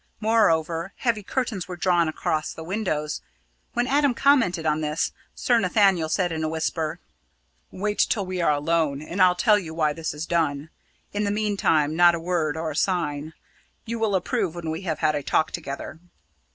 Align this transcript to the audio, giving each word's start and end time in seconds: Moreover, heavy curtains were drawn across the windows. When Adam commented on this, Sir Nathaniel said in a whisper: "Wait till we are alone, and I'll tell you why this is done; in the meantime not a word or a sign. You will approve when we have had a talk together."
Moreover, 0.19 0.93
heavy 0.95 1.21
curtains 1.21 1.67
were 1.67 1.77
drawn 1.77 2.07
across 2.07 2.51
the 2.51 2.63
windows. 2.63 3.21
When 3.73 3.85
Adam 3.85 4.15
commented 4.15 4.65
on 4.65 4.81
this, 4.81 5.11
Sir 5.35 5.59
Nathaniel 5.59 6.09
said 6.09 6.31
in 6.31 6.43
a 6.43 6.49
whisper: 6.49 6.99
"Wait 7.69 7.99
till 8.09 8.25
we 8.25 8.41
are 8.41 8.49
alone, 8.51 9.03
and 9.03 9.21
I'll 9.21 9.35
tell 9.35 9.59
you 9.59 9.75
why 9.75 9.93
this 9.93 10.15
is 10.15 10.25
done; 10.25 10.71
in 11.13 11.23
the 11.23 11.29
meantime 11.29 11.95
not 11.95 12.15
a 12.15 12.19
word 12.19 12.57
or 12.57 12.71
a 12.71 12.75
sign. 12.75 13.33
You 13.85 13.99
will 13.99 14.15
approve 14.15 14.55
when 14.55 14.71
we 14.71 14.81
have 14.81 14.97
had 14.97 15.13
a 15.13 15.21
talk 15.21 15.51
together." 15.51 15.99